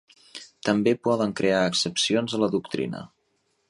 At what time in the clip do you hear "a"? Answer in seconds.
2.39-2.43